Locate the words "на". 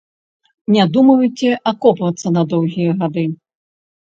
2.39-2.43